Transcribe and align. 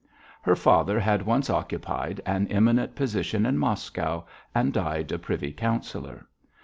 Her 0.41 0.55
father 0.55 0.99
had 0.99 1.27
once 1.27 1.47
occupied 1.47 2.21
an 2.25 2.47
eminent 2.47 2.95
position 2.95 3.45
in 3.45 3.59
Moscow 3.59 4.25
and 4.55 4.73
died 4.73 5.11
a 5.11 5.19
privy 5.19 5.51
councillor. 5.51 6.27